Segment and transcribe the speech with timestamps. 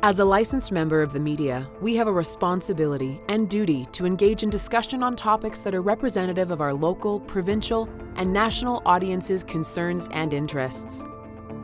[0.00, 4.44] As a licensed member of the media, we have a responsibility and duty to engage
[4.44, 10.08] in discussion on topics that are representative of our local, provincial, and national audiences' concerns
[10.12, 11.04] and interests.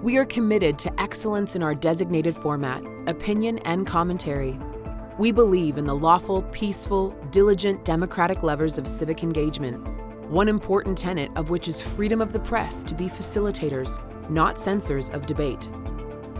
[0.02, 4.58] We are committed to excellence in our designated format, opinion, and commentary.
[5.16, 9.86] We believe in the lawful, peaceful, diligent, democratic levers of civic engagement,
[10.28, 15.10] one important tenet of which is freedom of the press to be facilitators, not censors
[15.10, 15.68] of debate.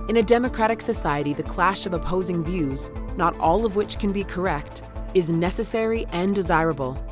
[0.07, 4.23] In a democratic society, the clash of opposing views, not all of which can be
[4.23, 4.83] correct,
[5.15, 7.03] is necessary and desirable.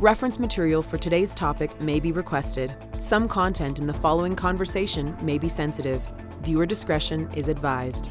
[0.00, 2.76] Reference material for today's topic may be requested.
[2.98, 6.06] Some content in the following conversation may be sensitive.
[6.42, 8.10] Viewer discretion is advised.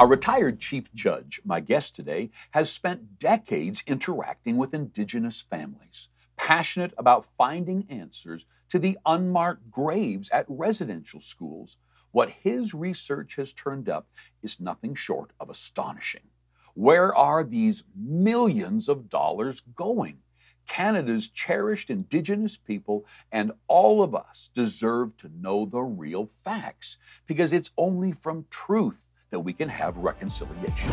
[0.00, 6.94] A retired chief judge, my guest today, has spent decades interacting with Indigenous families, passionate
[6.98, 11.76] about finding answers to the unmarked graves at residential schools
[12.12, 14.08] what his research has turned up
[14.42, 16.28] is nothing short of astonishing.
[16.74, 20.18] Where are these millions of dollars going?
[20.66, 27.52] Canada's cherished Indigenous people and all of us deserve to know the real facts because
[27.52, 30.92] it's only from truth that we can have reconciliation.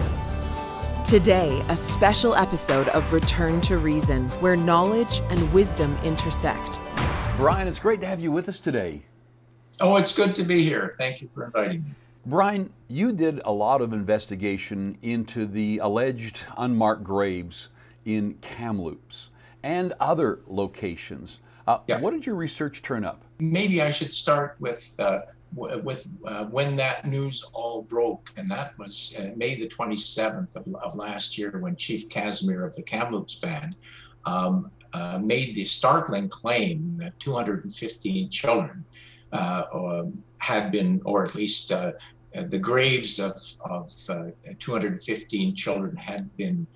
[1.06, 6.80] Today, a special episode of Return to Reason, where knowledge and wisdom intersect.
[7.38, 9.04] Brian, it's great to have you with us today.
[9.80, 10.96] Oh, it's good to be here.
[10.98, 11.92] Thank you for inviting me.
[12.26, 17.70] Brian, you did a lot of investigation into the alleged unmarked graves
[18.06, 19.30] in Kamloops
[19.64, 21.40] and other locations.
[21.68, 22.00] Uh, yeah.
[22.00, 23.24] What did your research turn up?
[23.40, 25.22] Maybe I should start with uh,
[25.54, 30.76] with uh, when that news all broke, and that was uh, May the 27th of,
[30.76, 33.76] of, last year, when Chief Casimir of the Kamloops Band
[34.26, 38.84] um, uh, made the startling claim that 215 children
[39.32, 41.92] had been, or at least uh,
[42.34, 46.68] the graves of, of uh, 215 children had been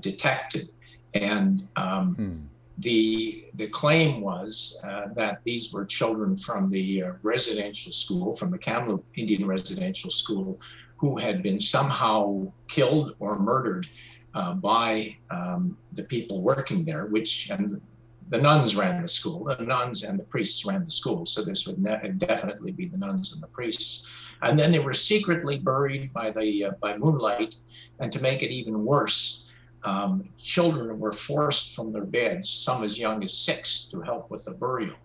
[0.00, 0.72] detected.
[1.14, 2.38] And um, hmm.
[2.78, 4.80] the, the claim was
[5.14, 10.58] that these were children from the residential school, from the Kamloops Indian Residential School,
[10.96, 13.86] who had been somehow killed or murdered
[14.34, 17.80] uh, by um, the people working there, which and
[18.28, 19.44] the nuns ran the school.
[19.44, 21.26] The nuns and the priests ran the school.
[21.26, 24.08] So this would ne- definitely be the nuns and the priests.
[24.42, 27.56] And then they were secretly buried by the uh, by moonlight.
[28.00, 29.50] And to make it even worse,
[29.84, 34.44] um, children were forced from their beds, some as young as six, to help with
[34.44, 34.96] the burial.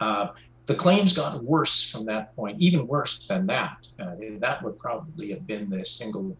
[0.00, 0.28] Uh,
[0.66, 3.88] the claims got worse from that point, even worse than that.
[4.00, 6.36] Uh, that would probably have been the single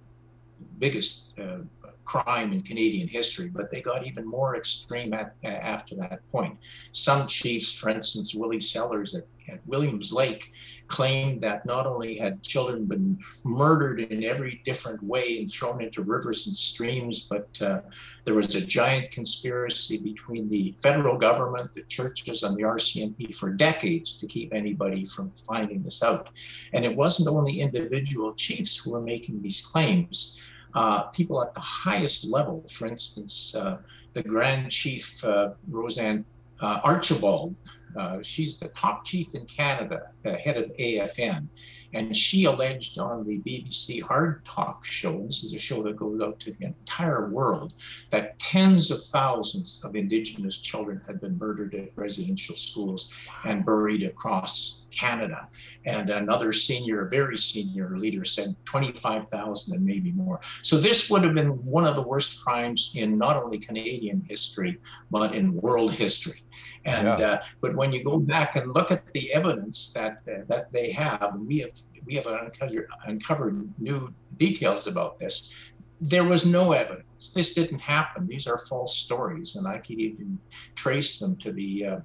[0.79, 1.59] biggest uh,
[2.07, 6.57] crime in Canadian history, but they got even more extreme at, after that point.
[6.93, 10.51] Some chiefs, for instance, Willie Sellars at, at Williams Lake,
[10.87, 16.03] claimed that not only had children been murdered in every different way and thrown into
[16.03, 17.81] rivers and streams, but uh,
[18.25, 23.51] there was a giant conspiracy between the federal government, the churches, and the RCMP for
[23.51, 26.31] decades to keep anybody from finding this out.
[26.73, 30.41] And it wasn't only individual chiefs who were making these claims
[30.75, 33.79] uh, people at the highest level, for instance, uh,
[34.13, 36.25] the Grand Chief uh, Roseanne
[36.61, 37.57] uh, Archibald,
[37.97, 41.47] uh, she's the top chief in Canada, the head of AFN.
[41.97, 46.21] And she alleged on the BBC Hard Talk show, this is a show that goes
[46.21, 47.73] out to the entire world,
[48.11, 53.15] that tens of thousands of Indigenous children had been murdered at residential schools
[53.47, 55.49] and buried across Canada.
[55.87, 60.39] And another senior, very senior leader said 25,000 and maybe more.
[60.61, 64.77] So this would have been one of the worst crimes in not only Canadian history,
[65.11, 66.43] but in world history.
[66.87, 67.27] And yeah.
[67.27, 70.91] uh, but when you go back and look at the evidence that uh, that they
[70.93, 71.71] have, we have
[72.07, 75.53] we have uncovered, uncovered new details about this.
[76.01, 77.33] There was no evidence.
[77.35, 78.27] This didn't happen.
[78.27, 80.39] These are false stories, and I could even
[80.77, 81.99] trace them to the uh,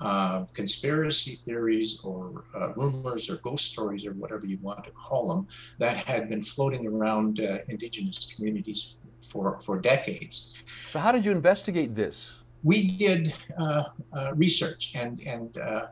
[0.00, 5.26] uh, conspiracy theories or uh, rumors or ghost stories or whatever you want to call
[5.26, 5.46] them
[5.78, 8.98] that had been floating around uh, indigenous communities
[9.28, 10.62] for, for decades.
[10.90, 12.30] So, how did you investigate this?
[12.62, 15.86] We did uh, uh, research, and and uh,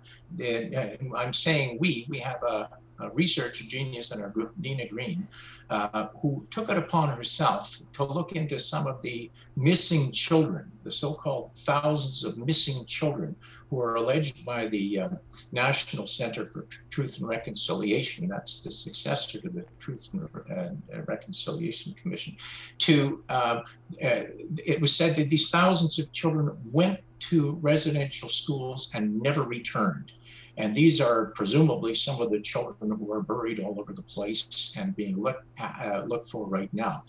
[1.15, 2.07] I'm saying we.
[2.09, 2.69] We have a,
[3.01, 5.27] a, research genius in our group, Nina Green,
[5.71, 10.93] uh, who took it upon herself to look into some of the missing children, the
[10.93, 13.35] so-called thousands of missing children
[13.71, 15.09] who are alleged by the uh,
[15.51, 20.11] National Center for Truth and Reconciliation, that's the successor to the Truth
[20.49, 22.37] and uh, Reconciliation Commission,
[22.79, 23.63] to, uh,
[24.03, 24.23] uh,
[24.65, 30.13] it was said that these thousands of children went to residential schools and never returned.
[30.57, 34.75] And these are presumably some of the children who are buried all over the place
[34.79, 37.05] and being looked, uh, looked for right now.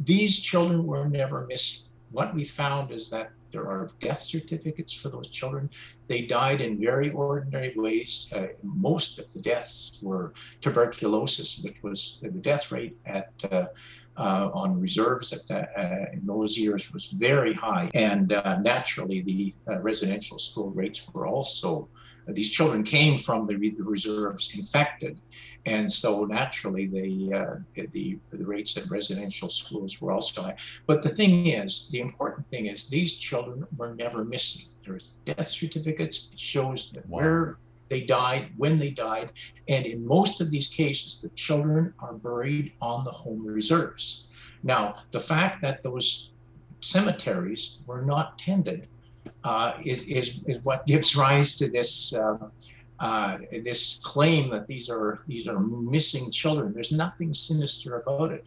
[0.00, 1.88] These children were never missing.
[2.10, 5.70] What we found is that there are death certificates for those children.
[6.08, 8.32] They died in very ordinary ways.
[8.34, 13.66] Uh, most of the deaths were tuberculosis, which was the death rate at uh,
[14.16, 17.90] uh, on reserves at the, uh, in those years was very high.
[17.94, 21.88] And uh, naturally, the uh, residential school rates were also
[22.28, 25.20] these children came from the, the reserves infected.
[25.64, 30.56] And so naturally, the, uh, the, the rates at residential schools were also high.
[30.86, 34.66] But the thing is, the important thing is, these children were never missing.
[34.84, 36.30] There's death certificates.
[36.32, 37.18] It shows that wow.
[37.18, 37.58] where
[37.88, 39.32] they died, when they died.
[39.68, 44.26] And in most of these cases, the children are buried on the home reserves.
[44.62, 46.32] Now, the fact that those
[46.80, 48.88] cemeteries were not tended
[49.44, 52.52] uh, is, is, is what gives rise to this um,
[52.98, 56.72] uh, this claim that these are these are missing children.
[56.72, 58.46] There's nothing sinister about it.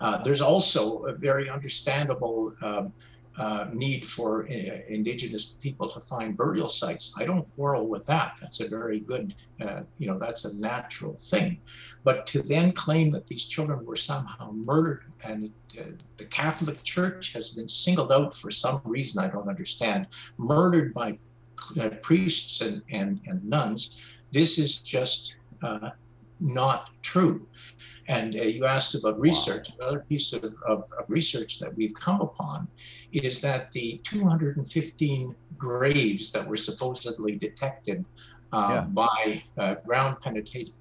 [0.00, 2.92] Uh, there's also a very understandable um,
[3.40, 4.52] uh, need for uh,
[4.88, 7.14] indigenous people to find burial sites.
[7.16, 8.36] I don't quarrel with that.
[8.38, 11.58] That's a very good, uh, you know, that's a natural thing.
[12.04, 15.84] But to then claim that these children were somehow murdered and uh,
[16.18, 21.18] the Catholic Church has been singled out for some reason I don't understand, murdered by
[21.80, 24.02] uh, priests and, and, and nuns,
[24.32, 25.38] this is just
[26.40, 27.46] not true.
[28.08, 29.68] And uh, you asked about research.
[29.70, 29.88] Wow.
[29.88, 32.66] Another piece of, of, of, research that we've come upon
[33.12, 38.04] is that the 215 graves that were supposedly detected
[38.52, 38.80] uh, yeah.
[38.80, 40.72] by uh, ground penetrating,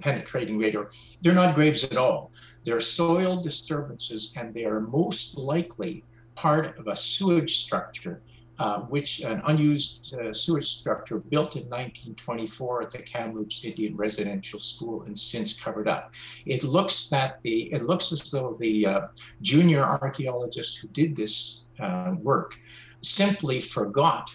[0.00, 0.88] penetrating radar,
[1.20, 2.32] they're not graves at all.
[2.64, 6.04] They're soil disturbances, and they are most likely
[6.34, 8.22] part of a sewage structure
[8.60, 14.58] uh, which an unused uh, sewage structure built in 1924 at the Kamloops Indian Residential
[14.58, 16.12] School and since covered up.
[16.44, 19.00] It looks that the it looks as though the uh,
[19.40, 22.54] junior archaeologist who did this uh, work
[23.00, 24.30] simply forgot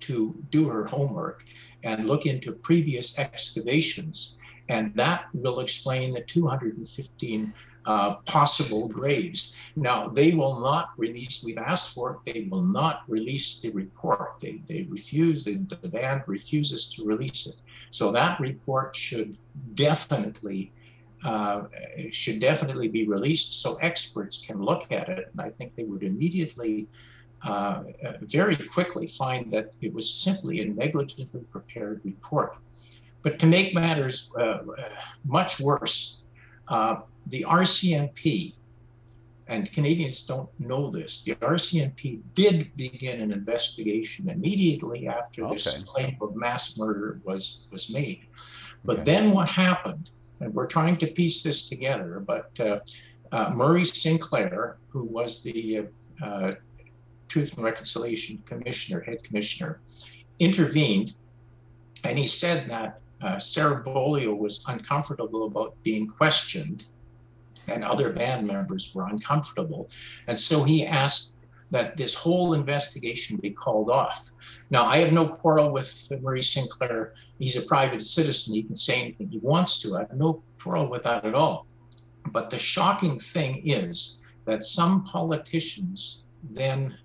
[0.00, 1.44] to do her homework
[1.84, 4.38] and look into previous excavations,
[4.68, 7.54] and that will explain the 215
[7.88, 9.56] uh, possible graves.
[9.74, 14.34] Now, they will not release, we've asked for it, they will not release the report.
[14.42, 17.56] They, they refuse, the, the band refuses to release it.
[17.88, 19.38] So that report should
[19.74, 20.72] definitely
[21.24, 21.62] uh,
[22.10, 25.24] should definitely be released so experts can look at it.
[25.32, 26.86] And I think they would immediately,
[27.42, 27.82] uh,
[28.20, 32.58] very quickly find that it was simply a negligently prepared report.
[33.22, 34.58] But to make matters uh,
[35.24, 36.22] much worse,
[36.68, 38.54] uh, the RCMP,
[39.48, 45.54] and Canadians don't know this, the RCMP did begin an investigation immediately after okay.
[45.54, 48.26] this claim of mass murder was, was made.
[48.84, 49.04] But okay.
[49.04, 50.10] then what happened,
[50.40, 52.80] and we're trying to piece this together, but uh,
[53.32, 55.86] uh, Murray Sinclair, who was the
[56.22, 56.54] uh, uh
[57.28, 59.80] Truth and Reconciliation Commissioner, head commissioner,
[60.38, 61.12] intervened
[62.04, 66.84] and he said that uh, Sarah Beaulieu was uncomfortable about being questioned
[67.68, 69.90] and other band members were uncomfortable.
[70.26, 71.34] And so he asked
[71.70, 74.30] that this whole investigation be called off.
[74.70, 77.14] Now, I have no quarrel with Murray Sinclair.
[77.38, 78.54] He's a private citizen.
[78.54, 79.96] He can say anything he wants to.
[79.96, 81.66] I have no quarrel with that at all.
[82.30, 86.96] But the shocking thing is that some politicians then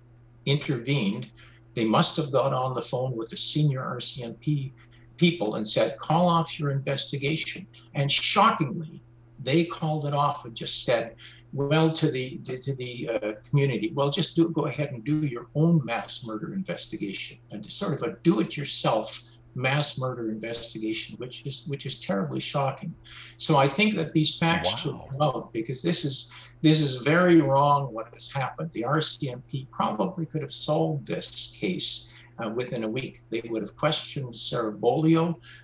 [0.46, 1.30] intervened.
[1.74, 4.72] They must have got on the phone with the senior RCMP
[5.16, 7.66] people and said, call off your investigation.
[7.94, 9.02] And shockingly,
[9.42, 11.16] they called it off and just said,
[11.52, 15.46] well, to the to the uh, community, well, just do go ahead and do your
[15.54, 19.22] own mass murder investigation and sort of a do-it-yourself
[19.54, 22.92] mass murder investigation, which is which is terribly shocking.
[23.36, 24.76] So I think that these facts wow.
[24.76, 28.72] should come out because this is this is very wrong what has happened.
[28.72, 32.10] The RCMP probably could have solved this case
[32.42, 33.22] uh, within a week.
[33.30, 34.72] They would have questioned Sarah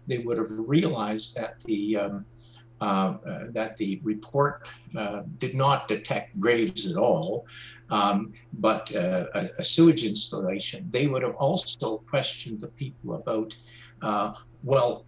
[0.06, 2.24] They would have realized that the um,
[2.80, 7.44] uh, uh, that the report uh, did not detect graves at all,
[7.90, 10.88] um, but uh, a, a, sewage installation.
[10.88, 13.54] They would have also questioned the people about,
[14.00, 15.04] uh, well,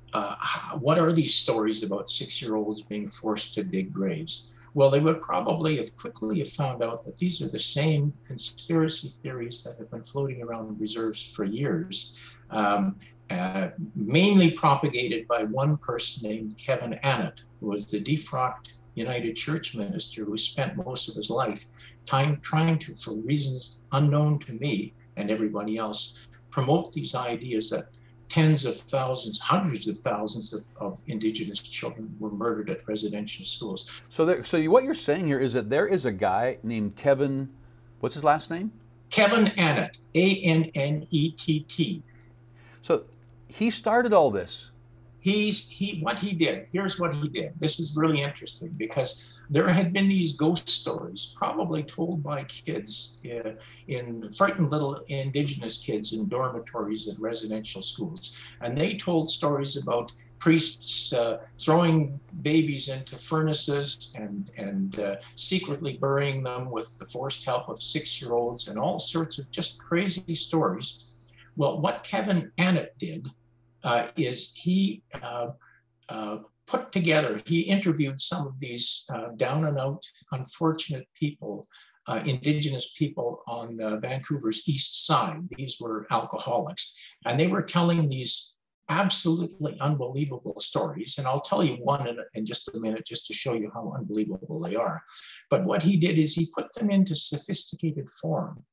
[0.81, 4.51] what are these stories about six-year-olds being forced to dig graves?
[4.75, 9.11] Well, they would probably have quickly have found out that these are the same conspiracy
[9.23, 12.17] theories that have been floating around the reserves for years.
[12.50, 12.97] Um,
[13.31, 19.75] uh, mainly propagated by one person named Kevin Annett, who was the defrocked United Church
[19.75, 21.64] minister who spent most of his life
[22.05, 26.19] time trying to, for reasons unknown to me and everybody else,
[26.50, 27.87] promote these ideas that
[28.32, 33.90] tens of thousands, hundreds of thousands of, of indigenous children were murdered at residential schools.
[34.08, 37.50] So, there, so what you're saying here is that there is a guy named Kevin,
[38.00, 38.72] what's his last name?
[39.10, 42.02] Kevin Annett, A N N E T T.
[42.80, 43.04] So
[43.48, 44.70] he started all this.
[45.23, 46.67] He's he what he did.
[46.73, 47.52] Here's what he did.
[47.61, 53.21] This is really interesting because there had been these ghost stories, probably told by kids
[53.25, 53.52] uh,
[53.87, 60.12] in frightened little indigenous kids in dormitories at residential schools, and they told stories about
[60.41, 67.45] priests uh, throwing babies into furnaces and and uh, secretly burying them with the forced
[67.45, 71.14] help of six-year-olds and all sorts of just crazy stories.
[71.55, 73.29] Well, what Kevin Annett did
[73.84, 75.48] uh, is he uh,
[76.08, 81.66] uh, put together, he interviewed some of these uh, down and out, unfortunate people,
[82.24, 85.38] Indigenous people on Vancouver's east side.
[85.56, 86.92] These were alcoholics,
[87.24, 88.54] and they were telling these
[88.88, 91.16] absolutely unbelievable stories.
[91.18, 93.94] And I'll tell you one in, in, just a minute, just to show you how
[93.96, 95.02] unbelievable they are.
[95.48, 98.64] But what he did is he put them into sophisticated form.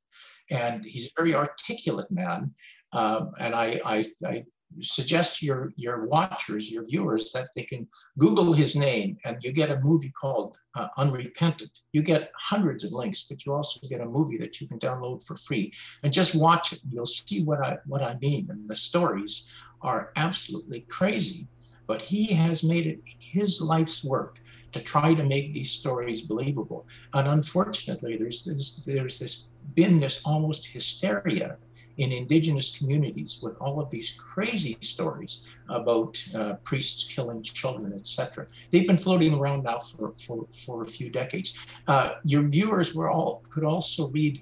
[0.52, 2.54] And he's a very articulate man.
[2.92, 4.44] Um, and I, I, I
[4.82, 9.52] suggest to your, your watchers, your viewers, that they can Google his name and you
[9.52, 11.72] get a movie called uh, Unrepentant.
[11.92, 15.26] You get hundreds of links, but you also get a movie that you can download
[15.26, 15.74] for free
[16.04, 16.80] and just watch it.
[16.90, 18.48] You'll see what I, what I mean.
[18.50, 19.50] And the stories
[19.82, 21.48] are absolutely crazy,
[21.88, 24.40] but he has made it his life's work
[24.72, 26.86] to try to make these stories believable.
[27.14, 31.58] And unfortunately, there's this, there's this been this almost hysteria
[32.00, 38.48] in indigenous communities with all of these crazy stories about uh, priests killing children, etc.
[38.72, 41.58] They've been floating around now for, for, for a few decades.
[41.88, 44.42] Uh, your viewers were all could also read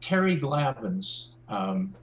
[0.00, 1.94] Terry Glavin's um,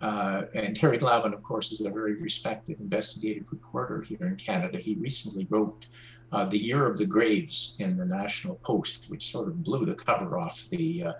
[0.00, 4.78] uh, and Terry Glavin, of course, is a very respected investigative reporter here in Canada.
[4.78, 5.86] He recently wrote
[6.34, 9.94] uh, The Year of the Graves in the National Post, which sort of blew the
[9.94, 11.12] cover off the uh,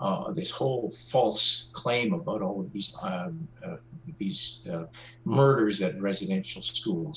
[0.00, 3.76] uh, this whole false claim about all of these um, uh,
[4.18, 4.84] these uh,
[5.24, 7.16] murders at residential schools.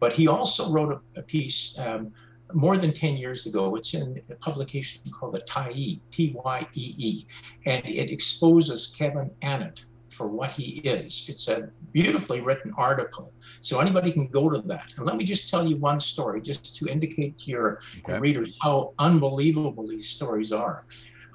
[0.00, 2.12] But he also wrote a, a piece um,
[2.52, 3.76] more than 10 years ago.
[3.76, 7.26] It's in a publication called the Tyee, T-Y-E-E,
[7.66, 9.84] and it exposes Kevin Annett
[10.18, 11.26] for what he is.
[11.28, 13.32] It's a beautifully written article.
[13.60, 14.88] So anybody can go to that.
[14.96, 18.18] And let me just tell you one story, just to indicate to your okay.
[18.18, 20.84] readers how unbelievable these stories are.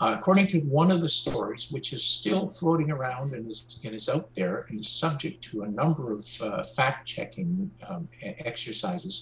[0.02, 3.96] Uh, according to one of the stories, which is still floating around and is, and
[3.96, 9.16] is out there and is subject to a number of uh, fact checking um, exercises,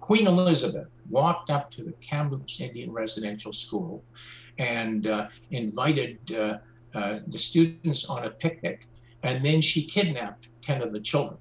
[0.00, 4.02] Queen Elizabeth walked up to the Kamloops Indian Residential School
[4.58, 6.58] and uh, invited uh,
[6.94, 8.86] uh, the students on a picnic,
[9.24, 11.38] and then she kidnapped 10 of the children.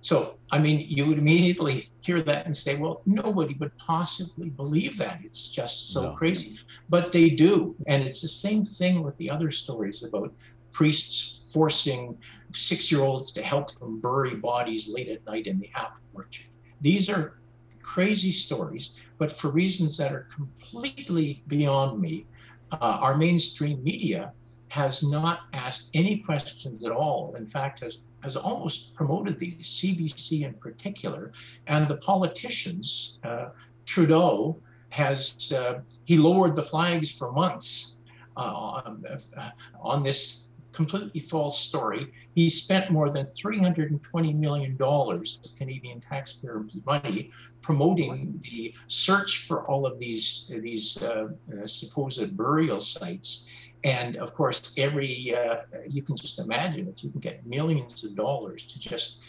[0.00, 4.98] So, I mean, you would immediately hear that and say, well, nobody would possibly believe
[4.98, 5.20] that.
[5.24, 6.12] It's just so no.
[6.14, 6.58] crazy
[6.88, 7.74] but they do.
[7.86, 10.32] And it's the same thing with the other stories about
[10.72, 12.16] priests forcing
[12.52, 16.46] six year olds to help them bury bodies late at night in the apple orchard.
[16.80, 17.38] These are
[17.82, 22.26] crazy stories, but for reasons that are completely beyond me,
[22.72, 24.32] uh, our mainstream media
[24.68, 27.34] has not asked any questions at all.
[27.36, 31.32] In fact, has has almost promoted these, CBC in particular,
[31.68, 33.50] and the politicians, uh,
[33.84, 37.98] Trudeau has uh, he lowered the flags for months
[38.36, 39.04] uh, on,
[39.36, 42.12] uh, on, this completely false story.
[42.34, 47.30] He spent more than 320 million dollars of Canadian taxpayer money
[47.62, 53.48] promoting the search for all of these these uh, uh, supposed burial sites.
[53.86, 58.14] And of course, every uh, you can just imagine if you can get millions of
[58.14, 59.22] dollars to just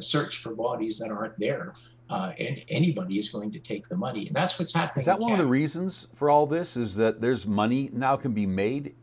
[0.00, 1.72] search for bodies that aren't there
[2.10, 4.26] uh, and anybody is going to take the money.
[4.26, 5.02] And that's what's happening.
[5.02, 6.76] Is that one of the reasons for all this?
[6.76, 8.94] Is that there's money now can be made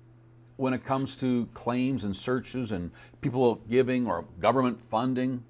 [0.58, 2.90] when it comes to claims and searches and
[3.22, 5.44] people giving or government funding?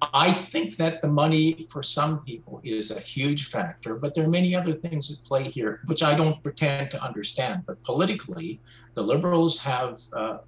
[0.00, 4.28] I think that the money for some people is a huge factor, but there are
[4.28, 7.62] many other things at play here, which I don't pretend to understand.
[7.66, 8.60] But politically,
[8.94, 9.98] the Liberals have.
[10.12, 10.38] Uh,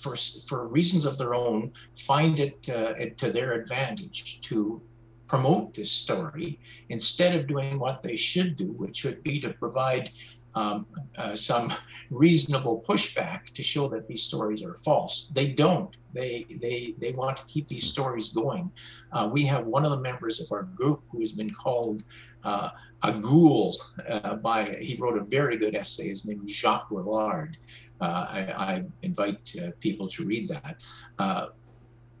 [0.00, 0.16] for,
[0.48, 1.72] for reasons of their own,
[2.06, 4.80] find it uh, to their advantage to
[5.26, 10.10] promote this story instead of doing what they should do, which would be to provide
[10.54, 11.72] um, uh, some
[12.10, 15.30] reasonable pushback to show that these stories are false.
[15.34, 15.96] They don't.
[16.12, 18.70] They they they want to keep these stories going.
[19.12, 22.02] Uh, we have one of the members of our group who has been called
[22.44, 22.70] uh,
[23.02, 23.76] a ghoul
[24.08, 24.76] uh, by.
[24.80, 26.08] He wrote a very good essay.
[26.08, 27.56] His name is Jacques Rouillard.
[28.00, 30.82] Uh, I, I, invite uh, people to read that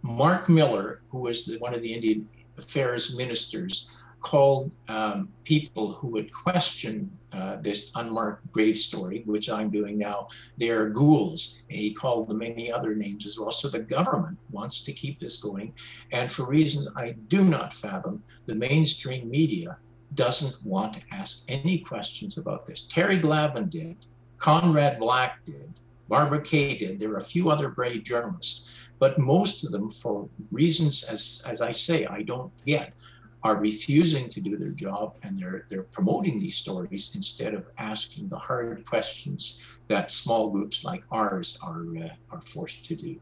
[0.02, 6.08] Marc Miller, who was the, one of the Indian Affairs ministers, called um, people who
[6.08, 11.60] would question uh, this unmarked grave story, which I'm doing now, they're ghouls.
[11.68, 13.50] He called them many other names as well.
[13.50, 15.72] So the government wants to keep this going.
[16.12, 19.78] And for reasons I do not fathom, the mainstream media
[20.14, 22.82] doesn't want to ask any questions about this.
[22.82, 23.96] Terry Glavin did,
[24.36, 25.72] Conrad Black did,
[26.08, 26.98] Barbara Kay did.
[26.98, 31.62] There are a few other brave journalists, but most of them, for reasons as, as
[31.62, 32.92] I say, I don't get,
[33.44, 38.28] are refusing to do their job and they're they're promoting these stories instead of asking
[38.28, 43.16] the hard questions that small groups like ours are uh, are forced to do.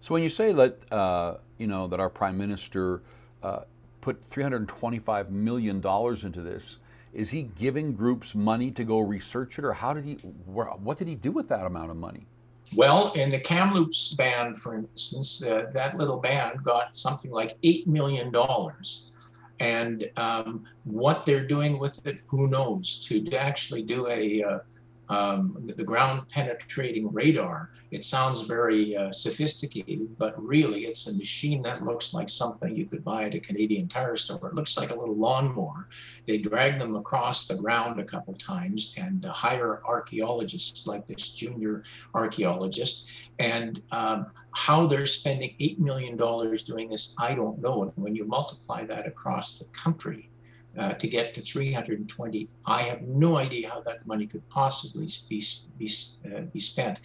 [0.00, 3.02] So when you say that uh, you know that our prime minister
[3.42, 3.60] uh,
[4.00, 6.76] put 325 million dollars into this,
[7.12, 10.14] is he giving groups money to go research it, or how did he?
[10.14, 12.26] What did he do with that amount of money?
[12.74, 17.86] Well, in the Kamloops band, for instance, uh, that little band got something like eight
[17.86, 19.10] million dollars
[19.60, 23.00] and um, what they're doing with it, who knows?
[23.06, 24.58] To, to actually do a uh,
[25.08, 27.70] um, the ground penetrating radar.
[27.90, 32.86] It sounds very uh, sophisticated, but really it's a machine that looks like something you
[32.86, 34.48] could buy at a Canadian tire store.
[34.48, 35.88] It looks like a little lawnmower.
[36.26, 41.28] They drag them across the ground a couple times and uh, hire archaeologists like this
[41.30, 41.84] junior
[42.14, 43.08] archaeologist.
[43.38, 47.82] And um, how they're spending $8 million doing this, I don't know.
[47.82, 50.30] And when you multiply that across the country,
[50.78, 52.48] uh, to get to 320.
[52.66, 55.42] I have no idea how that money could possibly be,
[55.78, 55.90] be,
[56.26, 56.98] uh, be spent.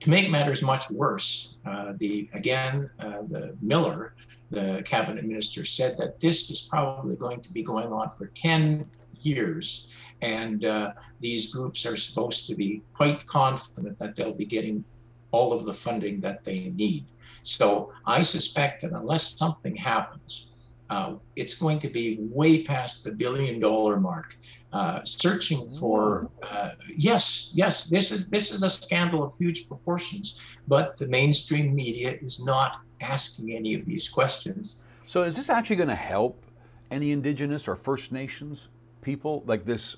[0.00, 4.14] To make matters much worse, uh, the again, uh, the Miller,
[4.50, 8.88] the cabinet minister, said that this is probably going to be going on for 10
[9.20, 9.90] years.
[10.20, 14.84] And uh, these groups are supposed to be quite confident that they'll be getting
[15.30, 17.06] all of the funding that they need.
[17.42, 20.48] So I suspect that unless something happens,
[20.94, 24.36] uh, it's going to be way past the billion dollar mark.
[24.72, 30.40] Uh, searching for uh, yes, yes, this is this is a scandal of huge proportions,
[30.66, 34.88] but the mainstream media is not asking any of these questions.
[35.06, 36.42] So, is this actually going to help
[36.90, 38.68] any Indigenous or First Nations
[39.00, 39.96] people like this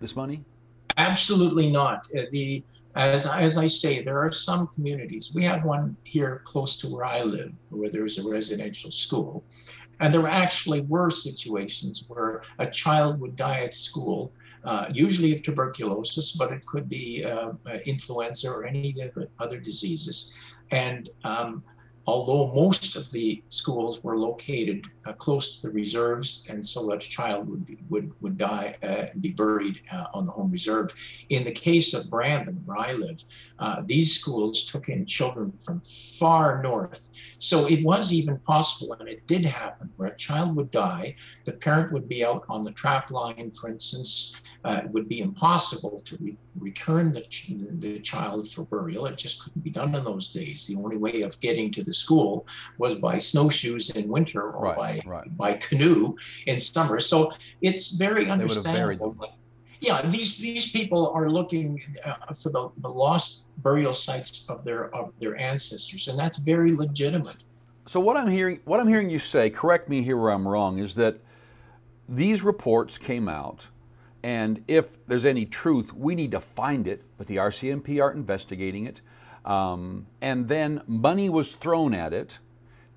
[0.00, 0.44] this money?
[0.98, 2.06] Absolutely not.
[2.16, 2.62] Uh, the
[2.94, 5.32] as as I say, there are some communities.
[5.34, 9.44] We have one here close to where I live, where there's a residential school,
[10.00, 14.32] and there actually were situations where a child would die at school,
[14.64, 17.52] uh, usually of tuberculosis, but it could be uh,
[17.86, 18.94] influenza or any
[19.38, 20.32] other diseases.
[20.70, 21.62] And um,
[22.06, 27.04] although most of the schools were located uh, close to the reserves, and so that
[27.04, 30.50] a child would be, would would die uh, and be buried uh, on the home
[30.50, 30.90] reserve.
[31.28, 33.22] In the case of Brandon, where I live,
[33.58, 35.80] uh, these schools took in children from
[36.18, 37.08] far north.
[37.38, 41.52] So it was even possible, and it did happen, where a child would die, the
[41.52, 44.40] parent would be out on the trap line, for instance.
[44.64, 49.06] Uh, it would be impossible to re- return the, ch- the child for burial.
[49.06, 50.66] It just couldn't be done in those days.
[50.66, 52.46] The only way of getting to the school
[52.78, 55.36] was by snowshoes in winter or right, by right.
[55.36, 56.14] by canoe
[56.46, 57.00] in summer.
[57.00, 59.16] So it's very understandable.
[59.80, 64.94] Yeah, these these people are looking uh, for the, the lost burial sites of their
[64.94, 67.38] of their ancestors, and that's very legitimate.
[67.86, 70.78] So what I'm hearing what I'm hearing you say, correct me here where I'm wrong,
[70.78, 71.18] is that
[72.08, 73.68] these reports came out
[74.22, 78.86] and if there's any truth, we need to find it, but the RCMP aren't investigating
[78.86, 79.00] it.
[79.44, 82.38] Um, and then money was thrown at it,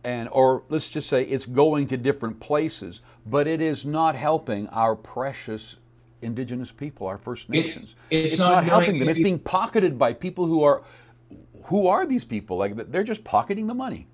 [0.03, 4.67] and or let's just say it's going to different places, but it is not helping
[4.67, 5.77] our precious
[6.21, 7.95] indigenous people, our First Nations.
[8.09, 9.09] It, it's, it's, not, not helping them.
[9.09, 10.83] It's being pocketed by people who are
[11.65, 12.57] who are these people?
[12.57, 14.07] Like they're just pocketing the money.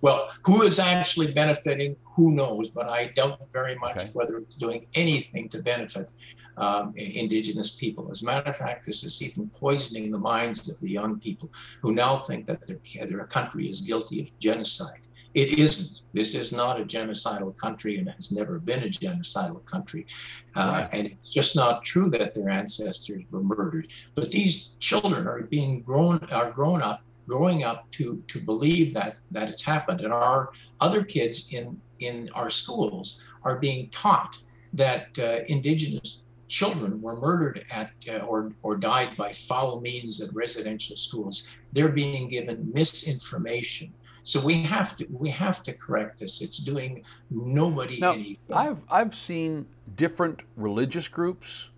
[0.00, 1.96] Well, who is actually benefiting?
[2.16, 2.68] Who knows?
[2.68, 4.10] But I doubt very much okay.
[4.12, 6.10] whether it's doing anything to benefit
[6.56, 8.10] um, indigenous people.
[8.10, 11.50] As a matter of fact, this is even poisoning the minds of the young people
[11.82, 15.06] who now think that their, their country is guilty of genocide.
[15.34, 16.00] It isn't.
[16.14, 20.06] This is not a genocidal country and has never been a genocidal country.
[20.54, 23.88] Uh, and it's just not true that their ancestors were murdered.
[24.14, 29.16] But these children are being grown, are grown up, growing up to, to believe that,
[29.30, 30.00] that it's happened.
[30.00, 34.38] And our other kids in, in our schools are being taught
[34.72, 40.34] that uh, indigenous children were murdered at uh, or, or died by foul means at
[40.34, 43.92] residential schools, they're being given misinformation.
[44.22, 46.42] So we have to we have to correct this.
[46.42, 48.56] It's doing nobody now, any good.
[48.56, 51.70] I've I've seen different religious groups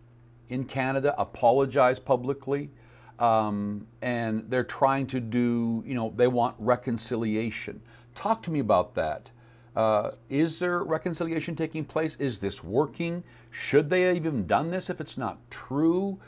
[0.48, 2.70] in Canada apologize publicly,
[3.18, 7.80] um, and they're trying to do you know they want reconciliation.
[8.14, 9.30] talk to me about that.
[9.76, 12.16] Uh, is there reconciliation taking place?
[12.16, 13.22] Is this working?
[13.50, 16.18] Should they have even done this if it's not true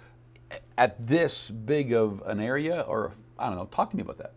[0.78, 2.82] at this big of an area?
[2.82, 3.66] Or I don't know.
[3.66, 4.34] Talk to me about that.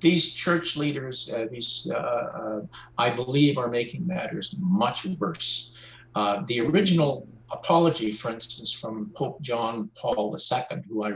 [0.00, 2.60] These church leaders, uh, these uh, uh
[2.96, 5.74] I believe, are making matters much worse.
[6.14, 11.12] Uh, the original apology, for instance, from Pope John Paul II, who I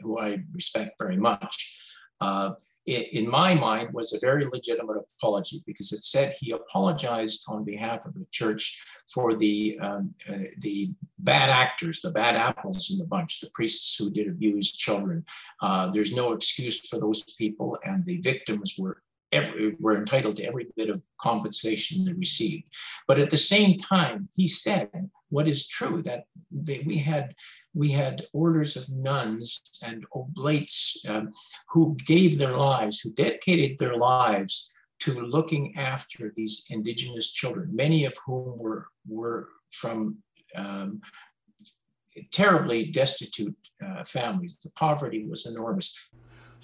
[0.00, 1.78] who I respect very much
[2.20, 2.54] uh,
[2.86, 8.04] in my mind, was a very legitimate apology because it said he apologized on behalf
[8.04, 8.82] of the church
[9.12, 13.96] for the um, uh, the bad actors, the bad apples in the bunch, the priests
[13.96, 15.24] who did abuse children.
[15.62, 18.98] Uh, there's no excuse for those people, and the victims were
[19.34, 22.64] every, were entitled to every bit of compensation they received.
[23.08, 24.88] But at the same time, he said
[25.30, 27.34] what is true that they, we had
[27.74, 31.32] we had orders of nuns and oblates um,
[31.68, 34.70] who gave their lives, who dedicated their lives
[35.00, 40.16] to looking after these indigenous children, many of whom were, were from
[40.56, 41.00] um,
[42.32, 44.58] terribly destitute uh, families.
[44.62, 45.98] The poverty was enormous.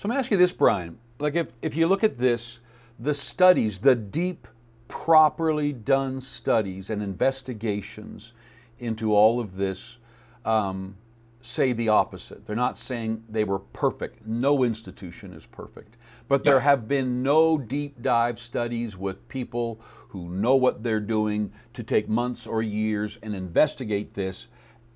[0.00, 0.98] So I'm asking you this, Brian.
[1.18, 2.60] Like if, if you look at this,
[2.98, 4.48] the studies, the deep,
[4.88, 8.32] properly done studies and investigations
[8.78, 9.98] into all of this,
[10.46, 10.96] um,
[11.42, 12.46] say the opposite.
[12.46, 14.26] They're not saying they were perfect.
[14.26, 15.98] No institution is perfect.
[16.28, 21.52] But there have been no deep dive studies with people who know what they're doing
[21.74, 24.46] to take months or years and investigate this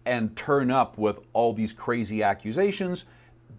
[0.06, 3.04] and turn up with all these crazy accusations.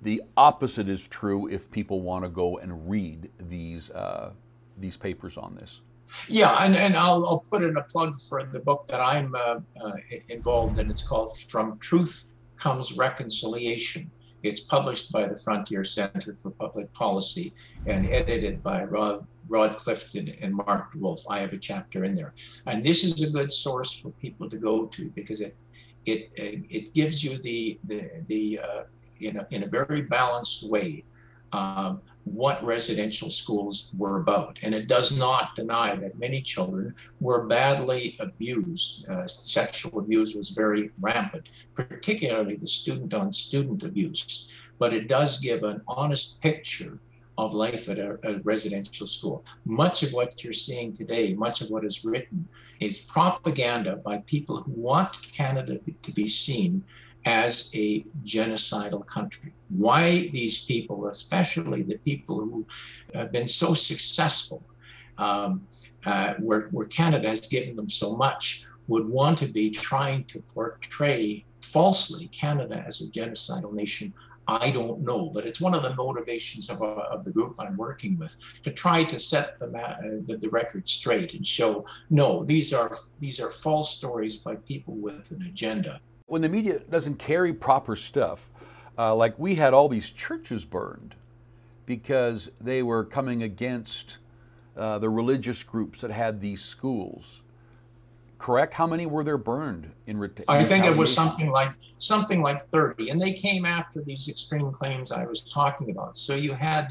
[0.02, 4.32] The opposite is true if people want to go and read these, uh,
[4.78, 5.82] these papers on this.
[6.28, 9.60] Yeah, and, and I'll, I'll put in a plug for the book that I'm uh,
[9.82, 9.92] uh,
[10.30, 10.90] involved in.
[10.92, 14.12] It's called From Truth Comes Reconciliation.
[14.44, 17.54] It's published by the Frontier Center for Public Policy
[17.88, 21.22] and edited by Rod, Rod Clifton and Mark Wolf.
[21.28, 22.36] I have a chapter in there.
[22.68, 25.56] And this is a good source for people to go to because it
[26.06, 28.84] it it gives you the the, the uh,
[29.20, 31.04] in, a, in a very balanced way
[31.54, 34.58] um, what residential schools were about.
[34.64, 39.08] And it does not deny that many children were badly abused.
[39.08, 44.50] Uh, sexual abuse was very rampant, particularly the student on student abuse.
[44.80, 47.00] But it does give an honest picture
[47.38, 49.46] of life at a, a, residential school.
[49.66, 52.48] Much of what you're seeing today, much of what is written,
[52.80, 56.84] is propaganda by people who want Canada to be seen
[57.26, 59.54] as a genocidal country.
[59.70, 62.66] Why these people, especially the people who
[63.14, 64.64] have been so successful,
[65.18, 65.68] um,
[66.06, 70.40] uh, where, where Canada has given them so much, would want to be trying to
[70.40, 74.14] portray falsely Canada as a genocidal nation.
[74.48, 77.76] I don't know, but it's one of the motivations of, uh, of the group I'm
[77.76, 79.96] working with to try to set the, uh,
[80.28, 84.94] the, the record straight and show no, these are these are false stories by people
[84.94, 86.00] with an agenda.
[86.28, 88.50] When the media doesn't carry proper stuff,
[88.98, 91.14] uh, like we had all these churches burned
[91.86, 94.18] because they were coming against
[94.76, 97.44] uh, the religious groups that had these schools.
[98.40, 98.74] Correct?
[98.74, 100.18] How many were there burned in?
[100.18, 104.28] Ret- I think it was something like something like thirty, and they came after these
[104.28, 106.18] extreme claims I was talking about.
[106.18, 106.88] So you had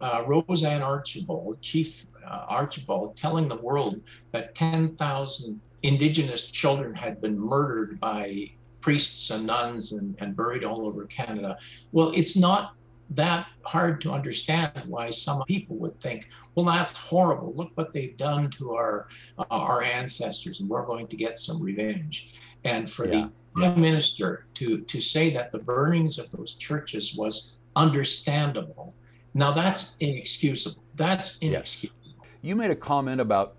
[0.00, 4.00] uh, Roseanne Archibald, Chief uh, Archibald, telling the world
[4.32, 8.50] that ten thousand Indigenous children had been murdered by
[8.88, 11.58] priests and nuns and, and buried all over Canada.
[11.92, 12.72] Well, it's not
[13.10, 17.52] that hard to understand why some people would think, well, that's horrible.
[17.54, 21.62] Look what they've done to our uh, our ancestors, and we're going to get some
[21.62, 22.32] revenge.
[22.64, 23.10] And for yeah.
[23.12, 27.34] the prime minister to to say that the burnings of those churches was
[27.76, 28.94] understandable,
[29.34, 30.82] now that's inexcusable.
[30.94, 32.14] That's inexcusable.
[32.22, 32.26] Yes.
[32.40, 33.56] You made a comment about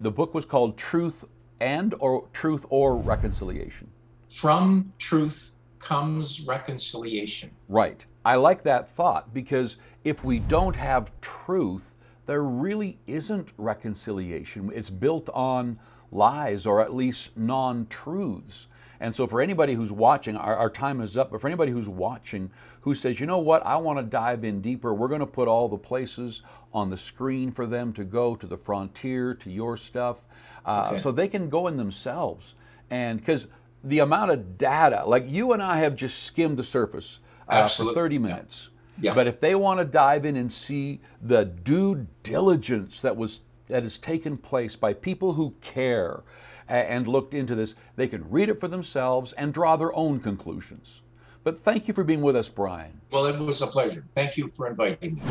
[0.00, 1.24] the book was called Truth
[1.60, 3.88] and or Truth or Reconciliation.
[4.32, 7.50] From truth comes reconciliation.
[7.68, 8.04] Right.
[8.24, 11.94] I like that thought because if we don't have truth,
[12.26, 14.70] there really isn't reconciliation.
[14.74, 15.78] It's built on
[16.10, 18.68] lies or at least non truths.
[19.00, 21.88] And so, for anybody who's watching, our, our, time is up, but for anybody who's
[21.88, 22.50] watching
[22.82, 25.48] who says, you know what, I want to dive in deeper, we're going to put
[25.48, 26.42] all the places
[26.72, 30.18] on the screen for them to go to the frontier, to your stuff,
[30.64, 31.00] uh, okay.
[31.00, 32.54] so they can go in themselves.
[32.90, 33.48] And because
[33.84, 37.18] the amount of data, like you and I have just skimmed the surface
[37.48, 38.70] uh, for 30 minutes.
[38.98, 39.10] Yeah.
[39.10, 39.14] yeah.
[39.14, 43.82] But if they want to dive in and see the due diligence that was that
[43.82, 46.22] has taken place by people who care
[46.68, 51.02] and looked into this, they can read it for themselves and draw their own conclusions.
[51.44, 53.00] But thank you for being with us, Brian.
[53.10, 54.04] Well, it was a pleasure.
[54.12, 55.22] Thank you for inviting me.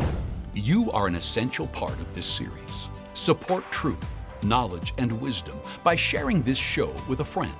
[0.54, 2.88] You are an essential part of this series.
[3.14, 4.06] Support truth,
[4.42, 7.54] knowledge, and wisdom by sharing this show with a friend.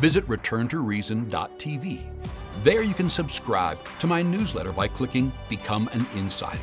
[0.00, 2.00] Visit returntoreason.tv.
[2.62, 6.58] There you can subscribe to my newsletter by clicking Become an Insider.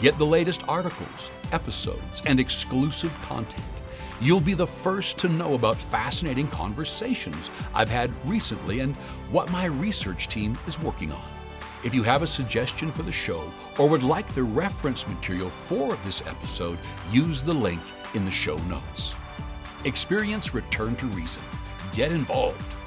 [0.00, 3.64] Get the latest articles, episodes, and exclusive content.
[4.20, 8.96] You'll be the first to know about fascinating conversations I've had recently and
[9.30, 11.22] what my research team is working on.
[11.84, 15.96] If you have a suggestion for the show or would like the reference material for
[16.04, 16.78] this episode,
[17.12, 17.80] use the link
[18.14, 19.14] in the show notes.
[19.84, 21.42] Experience Return to Reason.
[21.92, 22.77] Get involved.